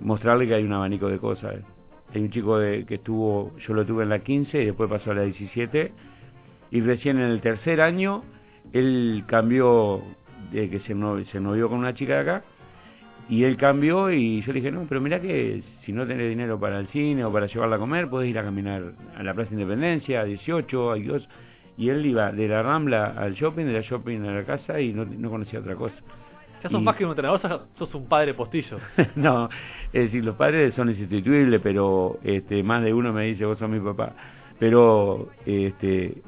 [0.00, 1.56] mostrarle que hay un abanico de cosas.
[2.14, 5.10] Hay un chico de, que estuvo, yo lo tuve en la 15 y después pasó
[5.10, 5.92] a la 17
[6.70, 8.22] y recién en el tercer año
[8.72, 10.02] él cambió
[10.52, 12.44] de que se, no, se novió con una chica de acá
[13.28, 16.60] y él cambió y yo le dije, no, pero mira que si no tenés dinero
[16.60, 19.52] para el cine o para llevarla a comer, podés ir a caminar a la Plaza
[19.52, 21.28] Independencia, a 18, a Dios.
[21.76, 24.92] Y él iba de la Rambla al shopping, de la shopping a la casa y
[24.92, 25.96] no, no conocía otra cosa.
[26.64, 28.78] Ya sos Y- más que un entrenador, sos- sos un padre postillo.
[29.14, 29.48] no,
[29.92, 33.68] es decir, los padres son insustituibles, pero este, más de uno me dice, vos sos
[33.70, 34.14] mi papá.
[34.58, 36.22] Pero este,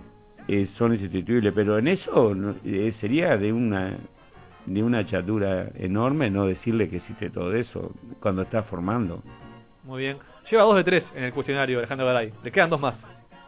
[0.49, 3.97] eh, son insustituibles, pero en eso no- eh, sería de una
[4.67, 9.23] de una chatura enorme no decirle que existe todo eso cuando está formando.
[9.85, 10.17] Muy bien.
[10.51, 12.33] Lleva dos de tres en el cuestionario, Alejandro Garay.
[12.43, 12.95] Le quedan dos más.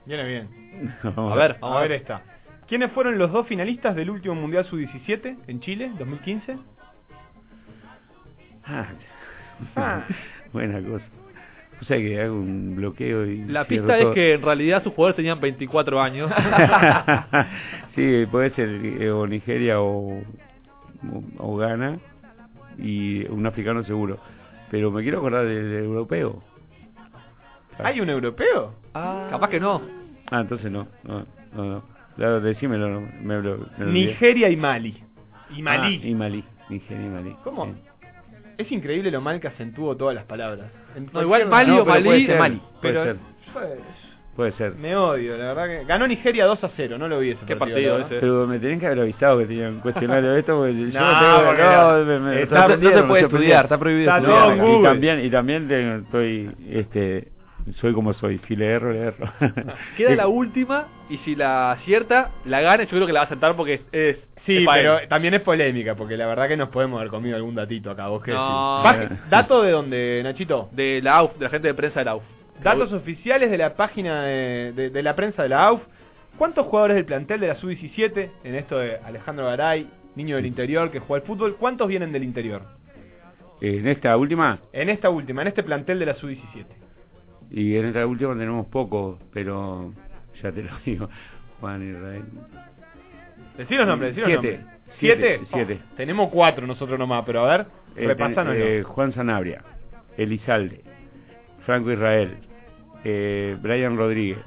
[0.07, 0.49] Viene bien.
[1.17, 2.23] A ver, vamos a ver esta.
[2.69, 6.57] ¿Quiénes fueron los dos finalistas del último Mundial Sub-17 en Chile, 2015?
[8.69, 8.87] Ah,
[9.77, 10.05] Ah.
[10.53, 11.05] buena cosa.
[11.81, 13.45] O sea que hago un bloqueo y...
[13.45, 14.15] La pista es todo.
[14.15, 16.31] que en realidad sus jugadores tenían 24 años.
[17.95, 21.99] sí, puede ser eh, o Nigeria o, o, o Ghana
[22.79, 24.19] y un africano seguro.
[24.71, 26.43] Pero me quiero acordar del, del europeo.
[27.79, 28.75] ¿Hay un europeo?
[28.93, 29.81] Capaz que no.
[30.31, 30.89] Ah, entonces no.
[31.05, 31.25] No,
[31.55, 31.65] no.
[31.65, 31.83] no.
[32.17, 33.01] Claro, decímelo.
[33.23, 33.87] Me, me.
[33.93, 35.01] Nigeria y Mali.
[35.57, 36.01] Y Malí.
[36.03, 36.45] Ah, y Malí.
[36.69, 37.37] Nigeria y Malí.
[37.45, 37.73] ¿Cómo?
[38.59, 40.71] Es increíble lo mal que acentúo todas las palabras.
[40.97, 42.61] En No, igual Mali No, o puede ser, Mali.
[42.83, 43.17] puede Pero ser.
[44.37, 44.75] Puede ser.
[44.77, 47.57] me odio, la verdad que ganó Nigeria 2 a 0, no lo vi ese Qué
[47.57, 47.77] partido.
[47.99, 48.21] partido ese.
[48.21, 50.93] Pero me tenían que haber avisado que tenían un cuestionario de esto, porque yo No,
[50.93, 52.05] tengo, no, no.
[52.05, 54.59] me- me Está- No, se- no sorprendieron, se puede estudiar, está prohibido Está estudiar.
[54.59, 57.29] todo y también y también tengo- estoy este
[57.81, 59.31] soy como soy si le erro le erro
[59.97, 62.85] Queda la última y si la acierta, la gana.
[62.85, 64.17] Yo creo que la va a aceptar porque es, es
[64.49, 67.91] Sí, pero también es polémica, porque la verdad que nos podemos haber comido algún datito
[67.91, 68.09] acá.
[68.09, 68.83] ¿Vos qué No.
[68.83, 69.19] decís?
[69.31, 70.69] ¿Dato de dónde, Nachito?
[70.73, 72.23] De la AUF, de la gente de prensa de la AUF.
[72.63, 75.83] Datos oficiales de la página de, de- de la prensa de la AUF.
[76.39, 80.91] ¿Cuántos jugadores del plantel de la Sub-17, en esto de Alejandro Garay, niño del interior
[80.91, 82.63] que juega al fútbol, cuántos vienen del interior?
[83.61, 86.65] En esta última, En esta última, en este plantel de la Sub-17.
[87.51, 89.93] y en esta última tenemos poco, pero
[90.43, 91.09] ya te lo digo,
[91.61, 92.23] Juan Israel.
[93.57, 94.59] Decí los nombres, decí los Siete.
[94.59, 94.79] nombres.
[94.99, 95.81] Siete, ¿Siete?
[95.83, 97.67] Oh, tenemos cuatro nosotros nomás, pero a ver,
[97.97, 98.55] Eh, repásanos.
[98.57, 99.63] eh, Juan Sanabria,
[100.17, 100.83] Elizalde,
[101.65, 102.37] Franco Israel,
[103.05, 104.39] eh, Brian Rodríguez.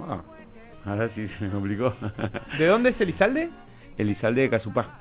[0.00, 0.22] ah,
[0.84, 1.94] ahora sí se me complicó.
[2.58, 3.50] ¿De dónde es Elizalde?
[3.98, 5.00] Elizalde de Casupá.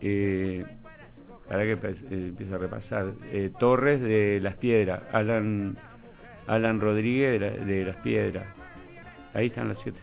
[0.00, 0.64] Eh,
[1.48, 3.12] para que eh, empiece a repasar.
[3.32, 5.76] Eh, Torres de Las Piedras, Alan
[6.46, 8.44] Alan Rodríguez de, la- de Las Piedras.
[9.32, 9.98] Ahí están los siete.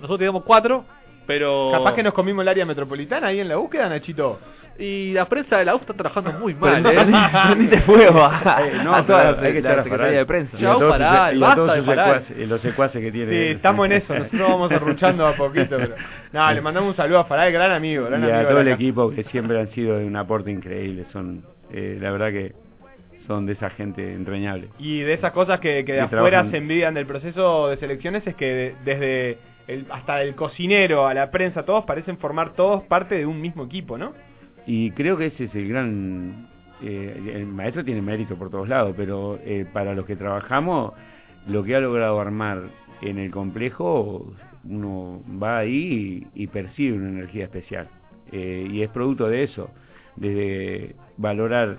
[0.00, 0.84] Nosotros tenemos cuatro,
[1.26, 1.70] pero...
[1.72, 4.38] Capaz que nos comimos el área metropolitana ahí en la búsqueda, Nachito.
[4.78, 7.28] Y la prensa de la AUF está trabajando muy mal, Prendiste ¿eh?
[7.48, 9.90] prendiste fuego a, Eh, no, a toda pero la, hay que la echar a Secretaría
[9.90, 10.12] Faral.
[10.14, 10.56] de Prensa.
[10.58, 13.32] Y a sus- y a todos sus secuaces- los secuaces que tiene.
[13.32, 15.76] Sí, estamos en eso, nosotros vamos arruchando a poquito.
[15.76, 15.94] Pero...
[16.32, 18.38] No, le mandamos un saludo a Faral, gran amigo, gran y amigo.
[18.38, 18.74] a todo el casa.
[18.76, 21.04] equipo que siempre han sido de un aporte increíble.
[21.12, 21.42] Son,
[21.72, 22.52] eh, la verdad que
[23.26, 24.68] son de esa gente entrañable.
[24.78, 26.50] Y de esas cosas que, que de Que afuera trabajan.
[26.52, 29.38] se envidian del proceso de selecciones es que de- desde
[29.90, 33.96] hasta el cocinero a la prensa, todos parecen formar todos parte de un mismo equipo,
[33.96, 34.12] ¿no?
[34.66, 36.48] Y creo que ese es el gran...
[36.82, 40.92] eh, el maestro tiene mérito por todos lados, pero eh, para los que trabajamos,
[41.46, 42.62] lo que ha logrado armar
[43.00, 44.32] en el complejo,
[44.64, 47.88] uno va ahí y, y percibe una energía especial.
[48.32, 49.70] Eh, y es producto de eso,
[50.16, 51.78] desde valorar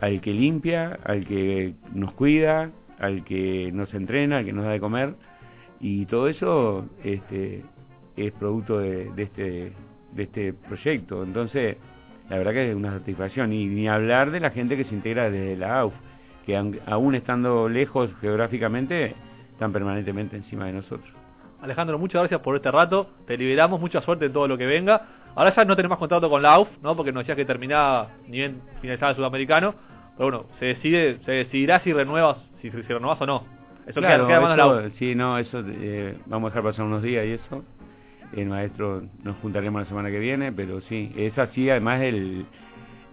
[0.00, 4.70] al que limpia, al que nos cuida, al que nos entrena, al que nos da
[4.72, 5.14] de comer,
[5.86, 7.62] y todo eso este,
[8.16, 9.70] es producto este,
[10.12, 11.22] de este proyecto.
[11.22, 11.76] Entonces,
[12.30, 13.52] la verdad que es una satisfacción.
[13.52, 15.92] Y ni hablar de la gente que se integra desde la AUF,
[16.46, 19.14] que aún estando lejos geográficamente,
[19.52, 21.12] están permanentemente encima de nosotros.
[21.60, 23.10] Alejandro, muchas gracias por este rato.
[23.26, 25.06] Te liberamos, mucha suerte en todo lo que venga.
[25.34, 26.96] Ahora ya no tenés más contrato con la AUF, ¿no?
[26.96, 29.74] Porque nos decías que terminaba ni bien finalizaba el sudamericano.
[30.16, 33.63] Pero bueno, se decide, se decidirá si renuevas, si, si renuevas o no.
[33.86, 37.02] Eso queda, Claro, queda la eso- sí, no, eso eh, vamos a dejar pasar unos
[37.02, 37.64] días y eso.
[38.34, 42.46] El maestro nos juntaremos la semana que viene, pero sí, es así, además el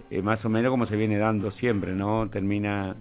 [0.09, 2.27] eh, más o menos como se viene dando siempre, ¿no?
[2.29, 2.95] Termina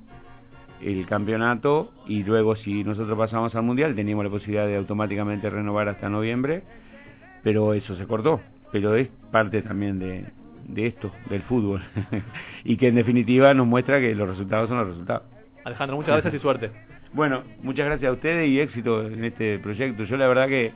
[0.83, 5.89] el campeonato y luego si nosotros pasamos al mundial teníamos la posibilidad de automáticamente renovar
[5.89, 6.63] hasta noviembre,
[7.43, 8.41] pero eso se cortó.
[8.73, 10.25] Pero es parte también de,
[10.69, 11.83] de esto, del fútbol,
[12.65, 15.23] y que en definitiva nos muestra que los resultados son los resultados.
[15.65, 16.71] Alejandro, muchas gracias y suerte.
[17.13, 20.05] Bueno, muchas gracias a ustedes y éxito en este proyecto.
[20.05, 20.73] Yo la verdad que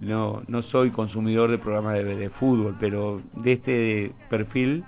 [0.00, 4.84] no, no soy consumidor de programas de, de fútbol, pero de este perfil,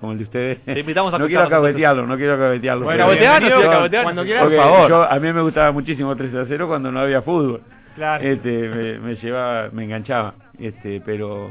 [0.00, 2.84] como el de ustedes, Te invitamos a no quiero cabetearlo, no quiero cabetearlo.
[2.84, 4.02] Bueno, cabeteanos.
[4.04, 4.42] cuando quieras.
[4.44, 4.88] porque Por favor.
[4.90, 7.62] yo- a mí me gustaba muchísimo 3 a 0 cuando no había fútbol.
[7.96, 8.22] Claro.
[8.22, 11.50] Este, me, me llevaba, me enganchaba, este, pero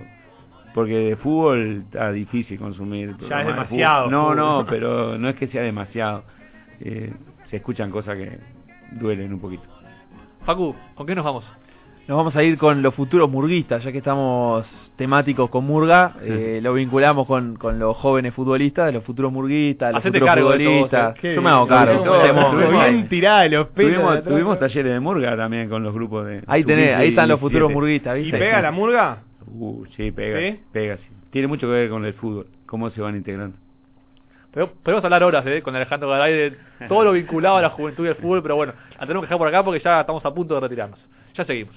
[0.74, 3.18] porque de fútbol está difícil consumir.
[3.18, 4.10] programas de demasiado.
[4.10, 6.24] No, no, pero no es que sea demasiado.
[6.80, 7.12] Eh,
[7.50, 8.38] se escuchan cosas que
[8.92, 9.64] duelen un poquito.
[10.46, 11.46] Facu, ¿con qué nos vamos?
[12.08, 14.66] Nos vamos a ir con los futuros murguistas, ya que estamos
[14.96, 20.00] temáticos con Murga, eh, lo vinculamos con, con los jóvenes futbolistas, los futuros murguistas, los
[20.00, 21.22] Hacete futuros cargo de todo, futbolistas.
[21.22, 22.04] Yo me hago cargo.
[24.24, 26.42] Tuvimos, talleres de murga también con los grupos de...
[26.48, 28.38] Ahí tenés, ahí están los futuros murguistas murguistas, ¿Y ¿viste?
[28.40, 29.20] pega la murga?
[29.46, 30.60] Uh, sí, pega, ¿Sí?
[30.72, 31.04] pega, sí.
[31.30, 33.58] Tiene mucho que ver con el fútbol, cómo se van integrando.
[34.52, 35.62] Podemos hablar horas ¿eh?
[35.62, 38.74] con Alejandro Garay de todo lo vinculado a la juventud y al fútbol, pero bueno,
[38.94, 41.00] la tenemos que dejar por acá porque ya estamos a punto de retirarnos.
[41.36, 41.76] Ya seguimos.